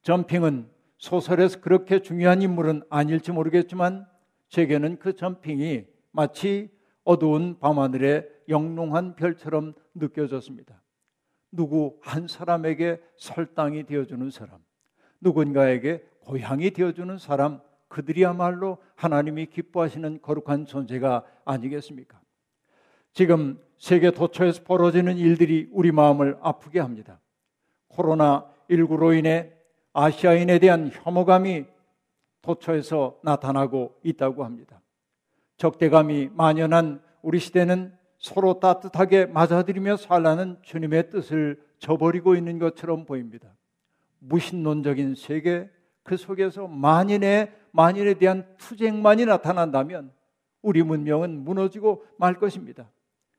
점핑은 0.00 0.70
소설에서 0.96 1.60
그렇게 1.60 2.00
중요한 2.00 2.40
인물은 2.40 2.84
아닐지 2.88 3.32
모르겠지만 3.32 4.06
제게는 4.48 4.98
그 4.98 5.14
점핑이 5.14 5.84
마치 6.10 6.70
어두운 7.04 7.58
밤하늘의 7.58 8.28
영롱한 8.48 9.16
별처럼 9.16 9.74
느껴졌습니다. 9.94 10.82
누구 11.50 11.98
한 12.00 12.28
사람에게 12.28 13.00
설당이 13.16 13.84
되어주는 13.84 14.30
사람, 14.30 14.58
누군가에게 15.20 16.04
고향이 16.20 16.70
되어주는 16.70 17.18
사람, 17.18 17.60
그들이야말로 17.88 18.78
하나님이 18.94 19.46
기뻐하시는 19.46 20.22
거룩한 20.22 20.66
존재가 20.66 21.24
아니겠습니까? 21.44 22.20
지금 23.12 23.60
세계 23.78 24.10
도처에서 24.10 24.62
벌어지는 24.64 25.18
일들이 25.18 25.68
우리 25.72 25.92
마음을 25.92 26.38
아프게 26.40 26.80
합니다. 26.80 27.20
코로나19로 27.90 29.18
인해 29.18 29.52
아시아인에 29.92 30.58
대한 30.58 30.90
혐오감이 30.92 31.66
도처에서 32.40 33.18
나타나고 33.22 33.98
있다고 34.02 34.44
합니다. 34.44 34.81
적대감이 35.62 36.30
만연한 36.34 37.00
우리 37.22 37.38
시대는 37.38 37.92
서로 38.18 38.58
따뜻하게 38.58 39.26
맞아들이며 39.26 39.96
살라는 39.96 40.56
주님의 40.62 41.10
뜻을 41.10 41.62
저버리고 41.78 42.34
있는 42.34 42.58
것처럼 42.58 43.04
보입니다. 43.04 43.54
무신론적인 44.18 45.14
세계 45.14 45.70
그 46.02 46.16
속에서 46.16 46.66
만인의 46.66 47.52
만인에 47.70 48.14
대한 48.14 48.44
투쟁만이 48.58 49.24
나타난다면 49.24 50.10
우리 50.62 50.82
문명은 50.82 51.44
무너지고 51.44 52.04
말 52.18 52.34
것입니다. 52.40 52.90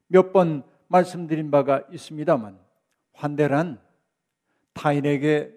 몇 0.07 0.31
번 0.31 0.63
말씀드린 0.87 1.51
바가 1.51 1.83
있습니다만 1.91 2.57
환대란 3.11 3.81
타인에게 4.71 5.53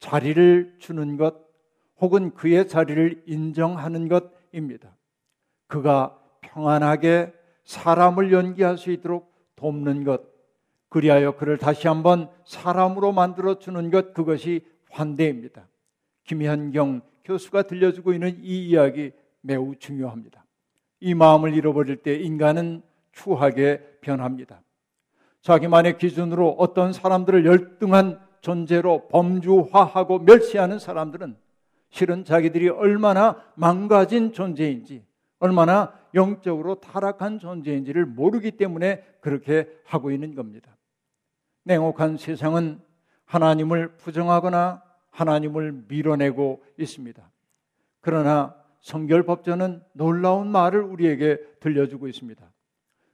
자리를 0.00 0.76
주는 0.80 1.16
것 1.16 1.34
혹은 1.98 2.34
그의 2.34 2.68
자리를 2.68 3.22
인정하는 3.24 4.08
것입니다. 4.08 4.94
그가 5.70 6.18
평안하게 6.40 7.32
사람을 7.64 8.32
연기할 8.32 8.76
수 8.76 8.90
있도록 8.90 9.32
돕는 9.54 10.04
것, 10.04 10.22
그리하여 10.88 11.36
그를 11.36 11.56
다시 11.56 11.86
한번 11.86 12.28
사람으로 12.44 13.12
만들어 13.12 13.58
주는 13.58 13.90
것, 13.90 14.12
그것이 14.12 14.66
환대입니다. 14.90 15.68
김현경 16.24 17.02
교수가 17.24 17.62
들려주고 17.62 18.12
있는 18.12 18.36
이 18.42 18.68
이야기 18.68 19.12
매우 19.40 19.76
중요합니다. 19.76 20.44
이 20.98 21.14
마음을 21.14 21.54
잃어버릴 21.54 21.98
때 21.98 22.16
인간은 22.16 22.82
추하게 23.12 23.98
변합니다. 24.00 24.60
자기만의 25.42 25.98
기준으로 25.98 26.56
어떤 26.58 26.92
사람들을 26.92 27.46
열등한 27.46 28.20
존재로 28.40 29.06
범주화하고 29.08 30.18
멸시하는 30.20 30.80
사람들은 30.80 31.36
실은 31.90 32.24
자기들이 32.24 32.68
얼마나 32.70 33.40
망가진 33.54 34.32
존재인지 34.32 35.04
얼마나 35.40 35.92
영적으로 36.14 36.76
타락한 36.76 37.38
존재인지를 37.38 38.06
모르기 38.06 38.52
때문에 38.52 39.04
그렇게 39.20 39.68
하고 39.84 40.12
있는 40.12 40.34
겁니다. 40.34 40.76
냉혹한 41.64 42.16
세상은 42.16 42.80
하나님을 43.24 43.96
부정하거나 43.96 44.82
하나님을 45.10 45.84
밀어내고 45.88 46.62
있습니다. 46.78 47.30
그러나 48.00 48.54
성결법전은 48.80 49.82
놀라운 49.92 50.48
말을 50.48 50.82
우리에게 50.82 51.38
들려주고 51.60 52.08
있습니다. 52.08 52.50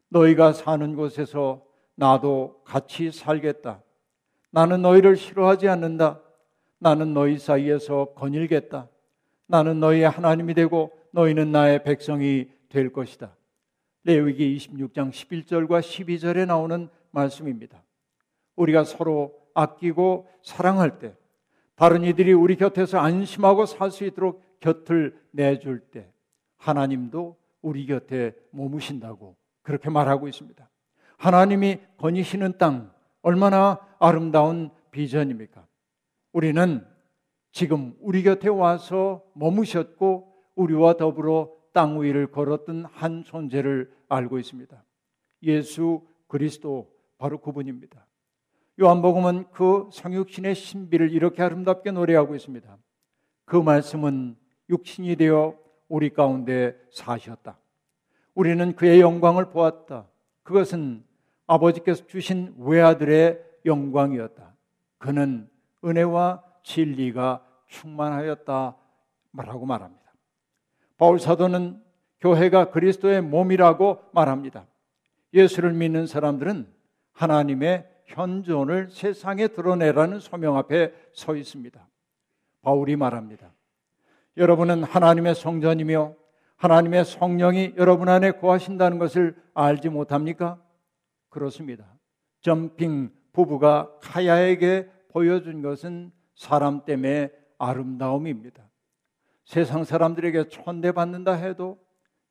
너희가 0.08 0.52
사는 0.52 0.94
곳에서 0.94 1.64
나도 1.96 2.62
같이 2.64 3.10
살겠다. 3.10 3.82
나는 4.50 4.82
너희를 4.82 5.16
싫어하지 5.16 5.68
않는다. 5.68 6.20
나는 6.78 7.14
너희 7.14 7.38
사이에서 7.38 8.12
거닐겠다. 8.14 8.88
나는 9.46 9.80
너희의 9.80 10.08
하나님이 10.08 10.54
되고 10.54 10.92
너희는 11.16 11.50
나의 11.50 11.82
백성이 11.82 12.50
될 12.68 12.92
것이다. 12.92 13.34
레위기 14.04 14.54
26장 14.58 15.10
11절과 15.10 15.80
12절에 15.80 16.44
나오는 16.44 16.90
말씀입니다. 17.10 17.82
우리가 18.54 18.84
서로 18.84 19.34
아끼고 19.54 20.28
사랑할 20.42 20.98
때 20.98 21.16
다른 21.74 22.04
이들이 22.04 22.34
우리 22.34 22.56
곁에서 22.56 22.98
안심하고 22.98 23.64
살 23.64 23.90
수 23.90 24.04
있도록 24.04 24.42
곁을 24.60 25.18
내줄 25.30 25.80
때 25.90 26.12
하나님도 26.58 27.36
우리 27.62 27.86
곁에 27.86 28.34
머무신다고 28.50 29.36
그렇게 29.62 29.88
말하고 29.88 30.28
있습니다. 30.28 30.68
하나님이 31.16 31.78
거니시는 31.96 32.58
땅 32.58 32.92
얼마나 33.22 33.78
아름다운 33.98 34.70
비전입니까? 34.90 35.66
우리는 36.34 36.86
지금 37.52 37.96
우리 38.00 38.22
곁에 38.22 38.48
와서 38.48 39.24
머무셨고 39.32 40.35
우리와 40.56 40.96
더불어 40.96 41.52
땅 41.72 42.00
위를 42.00 42.26
걸었던 42.30 42.86
한 42.86 43.22
존재를 43.22 43.92
알고 44.08 44.38
있습니다. 44.38 44.82
예수 45.44 46.02
그리스도 46.26 46.90
바로 47.18 47.38
그분입니다. 47.38 48.06
요한복음은 48.80 49.50
그 49.52 49.88
성육신의 49.92 50.54
신비를 50.54 51.12
이렇게 51.12 51.42
아름답게 51.42 51.92
노래하고 51.92 52.34
있습니다. 52.34 52.76
그 53.44 53.56
말씀은 53.56 54.36
육신이 54.68 55.16
되어 55.16 55.56
우리 55.88 56.10
가운데 56.10 56.76
사셨다. 56.90 57.58
우리는 58.34 58.74
그의 58.74 59.00
영광을 59.00 59.50
보았다. 59.50 60.06
그것은 60.42 61.04
아버지께서 61.46 62.06
주신 62.06 62.54
외아들의 62.58 63.42
영광이었다. 63.64 64.54
그는 64.98 65.48
은혜와 65.84 66.42
진리가 66.62 67.46
충만하였다. 67.66 68.76
말하고 69.30 69.64
말합니다. 69.66 70.05
바울 70.96 71.18
사도는 71.18 71.82
교회가 72.20 72.70
그리스도의 72.70 73.22
몸이라고 73.22 74.00
말합니다. 74.12 74.66
예수를 75.34 75.72
믿는 75.72 76.06
사람들은 76.06 76.66
하나님의 77.12 77.86
현존을 78.06 78.88
세상에 78.90 79.48
드러내라는 79.48 80.20
소명 80.20 80.56
앞에 80.56 80.92
서 81.12 81.36
있습니다. 81.36 81.86
바울이 82.62 82.96
말합니다. 82.96 83.52
여러분은 84.36 84.84
하나님의 84.84 85.34
성전이며 85.34 86.14
하나님의 86.56 87.04
성령이 87.04 87.74
여러분 87.76 88.08
안에 88.08 88.32
거하신다는 88.32 88.98
것을 88.98 89.36
알지 89.54 89.90
못합니까? 89.90 90.60
그렇습니다. 91.28 91.84
점핑 92.40 93.10
부부가 93.32 93.90
카야에게 94.00 94.88
보여준 95.08 95.62
것은 95.62 96.12
사람 96.34 96.84
때문에 96.84 97.30
아름다움입니다. 97.58 98.62
세상 99.46 99.84
사람들에게 99.84 100.48
촌대받는다 100.48 101.32
해도 101.34 101.78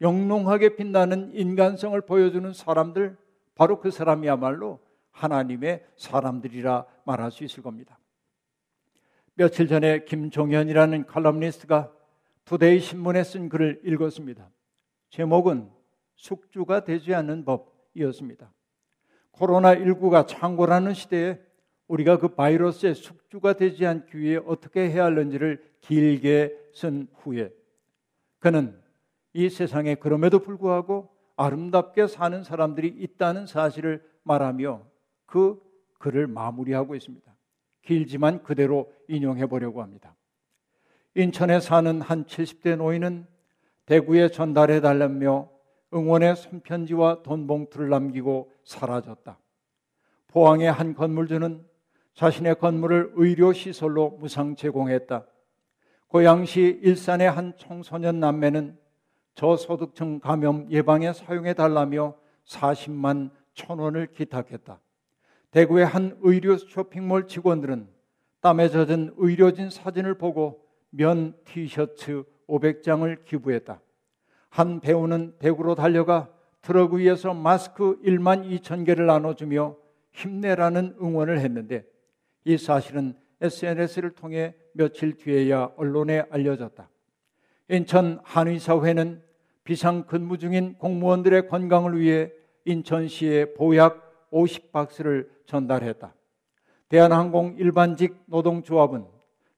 영롱하게 0.02 0.76
빛나는 0.76 1.32
인간성을 1.34 2.00
보여주는 2.02 2.52
사람들, 2.52 3.18
바로 3.56 3.80
그 3.80 3.90
사람이야말로 3.90 4.82
하나님의 5.12 5.86
사람들이라 5.96 6.86
말할 7.06 7.32
수 7.32 7.46
있을 7.46 7.64
겁니다. 7.64 7.98
며칠 9.34 9.68
전에 9.70 10.04
김종현이라는 10.04 11.06
칼럼니스트가 11.06 11.92
투데이 12.44 12.82
신문에 12.82 13.24
쓴 13.24 13.48
글을 13.48 13.82
읽었습니다. 13.86 14.50
제목은 15.10 15.70
숙주가 16.16 16.84
되지 16.84 17.14
않는 17.16 17.46
법이었습니다. 17.46 18.52
코로나19가 19.32 20.28
창궐하는 20.28 20.94
시대에 20.94 21.40
우리가 21.88 22.18
그 22.18 22.30
바이러스의 22.30 22.94
숙주가 22.94 23.54
되지 23.54 23.86
않기 23.86 24.18
위해 24.18 24.38
어떻게 24.46 24.90
해야 24.90 25.06
하는지를 25.06 25.64
길게 25.80 26.65
쓴 26.76 27.08
후에 27.16 27.52
그는 28.40 28.80
이 29.34 29.50
세상에 29.50 29.96
그럼에도 29.96 30.40
불구하고 30.40 31.10
아름답게 31.38 32.08
사는 32.08 32.44
사람들이 32.44 32.88
있다는 32.88 33.48
사실을 33.48 34.04
말하며 34.24 34.86
그 35.26 35.60
글을 35.98 36.28
마무리하고 36.28 36.96
있습니다. 36.96 37.36
길지만 37.82 38.44
그대로 38.44 38.94
인용해 39.08 39.48
보려고 39.48 39.82
합니다. 39.82 40.16
인천에 41.16 41.60
사는 41.60 42.02
한 42.02 42.26
70대 42.26 42.76
노인은 42.76 43.26
대구에 43.86 44.30
전달해 44.30 44.82
달라며 44.82 45.50
응원의 45.94 46.36
손편지와 46.36 47.24
돈 47.24 47.48
봉투를 47.48 47.90
남기고 47.90 48.52
사라졌다. 48.66 49.40
포항의 50.28 50.72
한 50.72 50.94
건물주는 50.94 51.66
자신의 52.14 52.56
건물을 52.56 53.14
의료 53.16 53.54
시설로 53.54 54.12
무상 54.12 54.56
제공했다. 54.56 55.26
고양시 56.16 56.80
일산의 56.82 57.30
한 57.30 57.52
청소년 57.58 58.22
남매는 58.22 58.78
저소득층 59.34 60.22
감염 60.22 60.66
예방에 60.72 61.12
사용해 61.12 61.56
달라며 61.56 62.16
40만 62.46 63.32
천 63.54 63.80
원을 63.80 64.08
기탁했다. 64.14 64.80
대구의 65.52 65.86
한 65.86 66.18
의료 66.22 66.56
쇼핑몰 66.56 67.28
직원들은 67.28 67.90
땀에 68.40 68.70
젖은 68.70 69.16
의료진 69.18 69.70
사진을 69.70 70.18
보고 70.18 70.66
면 70.90 71.36
티셔츠 71.44 72.24
500장을 72.48 73.26
기부했다. 73.26 73.82
한 74.48 74.80
배우는 74.80 75.36
대구로 75.38 75.76
달려가 75.76 76.30
트럭 76.62 76.94
위에서 76.94 77.34
마스크 77.34 78.00
1만 78.04 78.50
2천 78.62 78.86
개를 78.86 79.06
나눠주며 79.06 79.76
힘내라는 80.14 80.96
응원을 81.02 81.40
했는데 81.40 81.86
이 82.46 82.58
사실은 82.58 83.18
SNS를 83.46 84.12
통해 84.12 84.56
며칠 84.74 85.18
뒤에야 85.18 85.72
언론에 85.78 86.26
알려졌다. 86.30 86.90
인천 87.70 88.20
한의사회는 88.24 89.24
비상 89.64 90.04
근무 90.04 90.38
중인 90.38 90.76
공무원들의 90.76 91.48
건강을 91.48 92.00
위해 92.00 92.32
인천시에 92.66 93.54
보약 93.54 94.30
50박스를 94.32 95.28
전달했다. 95.46 96.14
대한항공 96.90 97.56
일반직 97.58 98.16
노동조합은 98.28 99.06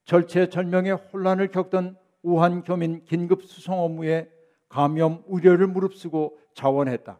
절체절명의 0.05 0.93
혼란을 0.93 1.49
겪던 1.49 1.97
우한 2.23 2.63
교민 2.63 3.03
긴급 3.03 3.43
수송 3.43 3.79
업무에 3.79 4.29
감염 4.69 5.23
우려를 5.27 5.67
무릅쓰고 5.67 6.37
자원했다. 6.53 7.19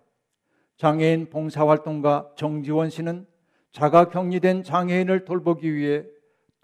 장애인 0.78 1.30
봉사활동가 1.30 2.32
정지원 2.36 2.90
씨는 2.90 3.26
자가 3.72 4.10
격리된 4.10 4.64
장애인을 4.64 5.26
돌보기 5.26 5.74
위해 5.74 6.06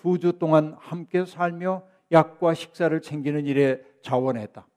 두 0.03 0.17
주 0.19 0.33
동안 0.37 0.75
함께 0.79 1.23
살며 1.25 1.83
약과 2.11 2.53
식사를 2.53 2.99
챙기는 3.01 3.45
일에 3.45 3.81
자원했다. 4.01 4.67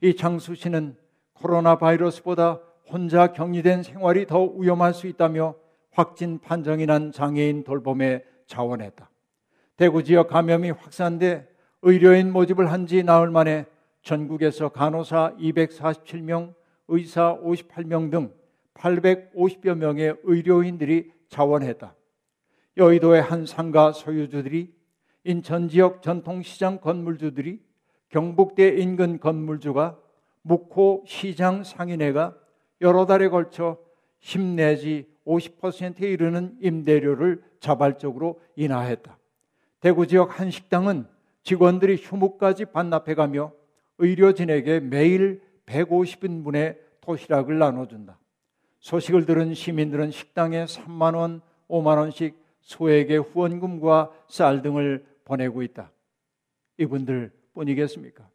이 0.00 0.16
장수 0.16 0.54
씨는 0.54 0.96
코로나 1.34 1.76
바이러스보다 1.76 2.60
혼자 2.90 3.32
격리된 3.32 3.82
생활이 3.82 4.26
더 4.26 4.42
위험할 4.42 4.94
수 4.94 5.06
있다며 5.06 5.54
확진 5.92 6.38
판정이 6.38 6.86
난 6.86 7.12
장애인 7.12 7.64
돌봄에 7.64 8.24
자원했다. 8.46 9.10
대구 9.76 10.02
지역 10.02 10.28
감염이 10.28 10.70
확산돼 10.70 11.46
의료인 11.82 12.32
모집을 12.32 12.72
한 12.72 12.86
지 12.86 13.02
나흘 13.02 13.30
만에 13.30 13.66
전국에서 14.02 14.70
간호사 14.70 15.34
247명, 15.38 16.54
의사 16.88 17.38
58명 17.38 18.10
등 18.10 18.32
850여 18.74 19.74
명의 19.76 20.16
의료인들이 20.22 21.12
자원했다. 21.28 21.94
여의도의 22.76 23.22
한 23.22 23.46
상가 23.46 23.92
소유주들이 23.92 24.74
인천 25.24 25.68
지역 25.68 26.02
전통시장 26.02 26.80
건물주들이 26.80 27.60
경북대 28.08 28.68
인근 28.78 29.18
건물주가 29.18 29.98
묵호 30.42 31.04
시장 31.06 31.64
상인회가 31.64 32.36
여러 32.80 33.06
달에 33.06 33.28
걸쳐 33.28 33.78
10 34.20 34.40
내지 34.40 35.08
50%에 35.26 36.10
이르는 36.10 36.56
임대료를 36.60 37.42
자발적으로 37.60 38.40
인하했다. 38.56 39.16
대구 39.80 40.06
지역 40.06 40.38
한 40.38 40.50
식당은 40.50 41.06
직원들이 41.42 41.96
휴무까지 41.96 42.66
반납해가며 42.66 43.52
의료진에게 43.98 44.80
매일 44.80 45.42
150인분의 45.66 46.76
도시락을 47.00 47.58
나눠준다. 47.58 48.18
소식을 48.80 49.24
들은 49.24 49.54
시민들은 49.54 50.10
식당에 50.10 50.64
3만 50.64 51.16
원, 51.16 51.40
5만 51.68 51.98
원씩 51.98 52.43
소에게 52.64 53.16
후원금과 53.18 54.12
쌀 54.28 54.62
등을 54.62 55.06
보내고 55.24 55.62
있다. 55.62 55.90
이분들 56.78 57.30
뿐이겠습니까? 57.54 58.28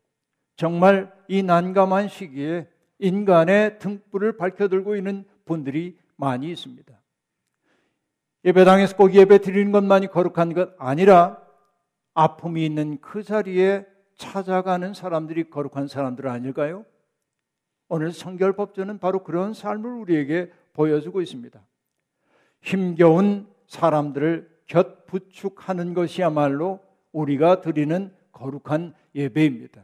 정말 0.55 1.11
이 1.27 1.43
난감한 1.43 2.07
시기에 2.07 2.67
인간의 2.99 3.79
등불을 3.79 4.37
밝혀들고 4.37 4.95
있는 4.95 5.25
분들이 5.45 5.97
많이 6.15 6.51
있습니다. 6.51 6.99
예배당에서 8.45 8.95
꼭 8.95 9.13
예배 9.13 9.39
드리는 9.39 9.71
것만이 9.71 10.07
거룩한 10.07 10.53
것 10.53 10.73
아니라 10.77 11.41
아픔이 12.13 12.65
있는 12.65 12.99
그 13.01 13.23
자리에 13.23 13.85
찾아가는 14.15 14.93
사람들이 14.93 15.49
거룩한 15.49 15.87
사람들 15.87 16.27
아닐까요? 16.27 16.85
오늘 17.87 18.11
성결법전은 18.11 18.99
바로 18.99 19.23
그런 19.23 19.53
삶을 19.53 19.89
우리에게 19.89 20.51
보여주고 20.73 21.21
있습니다. 21.21 21.59
힘겨운 22.61 23.47
사람들을 23.69 24.49
곁 24.67 25.05
부축하는 25.05 25.93
것이야말로 25.93 26.79
우리가 27.11 27.61
드리는 27.61 28.11
거룩한 28.31 28.93
예배입니다. 29.15 29.83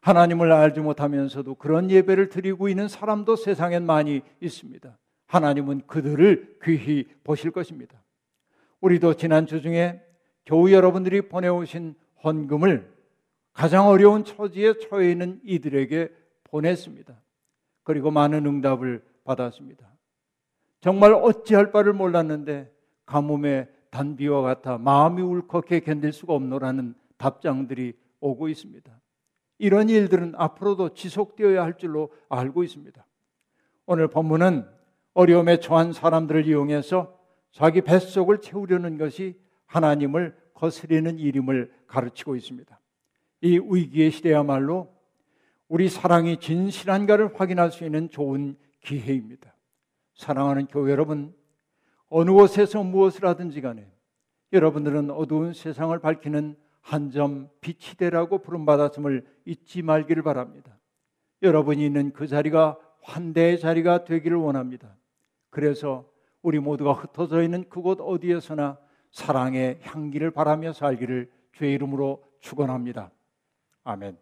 하나님을 0.00 0.50
알지 0.50 0.80
못하면서도 0.80 1.56
그런 1.56 1.90
예배를 1.90 2.30
드리고 2.30 2.68
있는 2.68 2.88
사람도 2.88 3.36
세상엔 3.36 3.84
많이 3.84 4.22
있습니다. 4.40 4.96
하나님은 5.26 5.82
그들을 5.86 6.58
귀히 6.64 7.06
보실 7.22 7.50
것입니다. 7.50 8.02
우리도 8.80 9.14
지난주 9.14 9.60
중에 9.60 10.02
교우 10.46 10.70
여러분들이 10.72 11.28
보내오신 11.28 11.94
헌금을 12.24 12.90
가장 13.52 13.88
어려운 13.88 14.24
처지에 14.24 14.74
처해 14.78 15.10
있는 15.10 15.40
이들에게 15.44 16.08
보냈습니다. 16.44 17.14
그리고 17.82 18.10
많은 18.10 18.46
응답을 18.46 19.04
받았습니다. 19.24 19.86
정말 20.80 21.12
어찌할 21.12 21.72
바를 21.72 21.92
몰랐는데 21.92 22.72
가뭄의 23.10 23.68
단비와 23.90 24.40
같아 24.42 24.78
마음이 24.78 25.20
울컥해 25.20 25.80
견딜 25.80 26.12
수가 26.12 26.32
없노라는 26.34 26.94
답장들이 27.16 27.94
오고 28.20 28.48
있습니다. 28.48 29.00
이런 29.58 29.88
일들은 29.88 30.34
앞으로도 30.36 30.94
지속되어야 30.94 31.62
할 31.62 31.76
줄로 31.76 32.10
알고 32.28 32.62
있습니다. 32.62 33.04
오늘 33.86 34.06
본문은 34.06 34.64
어려움에 35.14 35.58
처한 35.58 35.92
사람들을 35.92 36.46
이용해서 36.46 37.18
자기 37.50 37.80
뱃속을 37.80 38.40
채우려는 38.40 38.96
것이 38.96 39.36
하나님을 39.66 40.36
거스리는 40.54 41.18
일임을 41.18 41.72
가르치고 41.88 42.36
있습니다. 42.36 42.78
이 43.42 43.58
위기의 43.58 44.12
시대야말로 44.12 44.88
우리 45.66 45.88
사랑이 45.88 46.38
진실한가를 46.38 47.34
확인할 47.34 47.72
수 47.72 47.84
있는 47.84 48.08
좋은 48.08 48.56
기회입니다. 48.82 49.54
사랑하는 50.14 50.66
교회 50.66 50.92
여러분, 50.92 51.34
어느 52.10 52.30
곳에서 52.30 52.82
무엇을 52.82 53.24
하든지 53.24 53.60
간에 53.60 53.90
여러분들은 54.52 55.10
어두운 55.10 55.52
세상을 55.54 55.98
밝히는 55.98 56.56
한 56.82 57.10
점 57.10 57.48
빛이 57.60 57.96
되라고 57.96 58.38
부름받았음을 58.38 59.24
잊지 59.44 59.82
말기를 59.82 60.22
바랍니다. 60.22 60.76
여러분이 61.42 61.84
있는 61.84 62.12
그 62.12 62.26
자리가 62.26 62.78
환대의 63.02 63.58
자리가 63.60 64.04
되기를 64.04 64.36
원합니다. 64.36 64.96
그래서 65.50 66.08
우리 66.42 66.58
모두가 66.58 66.92
흩어져 66.92 67.42
있는 67.42 67.68
그곳 67.68 68.00
어디에서나 68.00 68.78
사랑의 69.10 69.78
향기를 69.82 70.30
바라며 70.30 70.72
살기를 70.72 71.30
주의 71.52 71.74
이름으로 71.74 72.22
축원합니다. 72.40 73.10
아멘. 73.84 74.18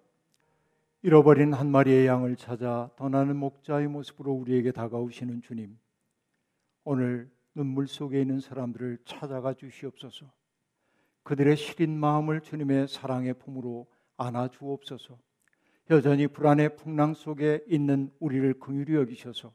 잃어버린 1.02 1.52
한 1.52 1.70
마리의 1.70 2.06
양을 2.06 2.36
찾아 2.36 2.90
떠나는 2.96 3.36
목자의 3.36 3.86
모습으로 3.88 4.32
우리에게 4.32 4.72
다가오시는 4.72 5.42
주님. 5.42 5.78
오늘 6.84 7.30
눈물 7.58 7.88
속에 7.88 8.20
있는 8.20 8.38
사람들을 8.38 8.98
찾아가 9.04 9.52
주시옵소서. 9.52 10.30
그들의 11.24 11.56
시린 11.56 11.98
마음을 11.98 12.40
주님의 12.40 12.86
사랑의 12.86 13.34
품으로 13.34 13.88
안아 14.16 14.50
주옵소서. 14.50 15.18
여전히 15.90 16.28
불안의 16.28 16.76
풍랑 16.76 17.14
속에 17.14 17.64
있는 17.66 18.12
우리를 18.20 18.60
긍휼히 18.60 18.94
여기셔서 18.94 19.52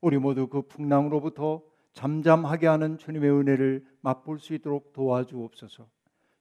우리 0.00 0.18
모두 0.18 0.46
그 0.46 0.62
풍랑으로부터 0.62 1.64
잠잠하게 1.94 2.68
하는 2.68 2.96
주님의 2.96 3.32
은혜를 3.32 3.86
맛볼 4.02 4.38
수 4.38 4.54
있도록 4.54 4.92
도와주옵소서. 4.92 5.88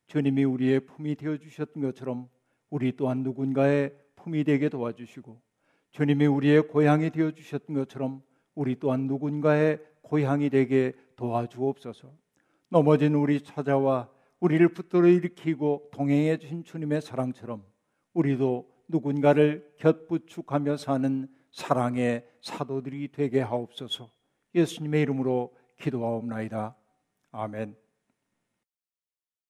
주님이 0.05 0.43
우리의 0.43 0.81
품이 0.81 1.15
되어 1.15 1.37
주셨던 1.37 1.81
것처럼 1.81 2.29
우리 2.69 2.95
또한 2.95 3.23
누군가의 3.23 3.95
품이 4.17 4.43
되게 4.43 4.69
도와주시고 4.69 5.41
주님이 5.89 6.27
우리의 6.27 6.67
고향이 6.67 7.09
되어 7.09 7.31
주셨던 7.31 7.75
것처럼 7.75 8.21
우리 8.53 8.77
또한 8.79 9.07
누군가의 9.07 9.79
고향이 10.01 10.49
되게 10.49 10.93
도와주옵소서. 11.15 12.11
넘어진 12.69 13.15
우리 13.15 13.41
찾아와 13.41 14.09
우리를 14.39 14.67
붙들어 14.69 15.07
일으키고 15.07 15.89
동행해 15.91 16.37
주신 16.37 16.63
주님의 16.63 17.01
사랑처럼 17.01 17.63
우리도 18.13 18.69
누군가를 18.87 19.73
곁부축하며 19.77 20.77
사는 20.77 21.27
사랑의 21.51 22.25
사도들이 22.41 23.09
되게 23.11 23.41
하옵소서. 23.41 24.09
예수님의 24.55 25.01
이름으로 25.03 25.53
기도하옵나이다. 25.79 26.75
아멘. 27.31 27.80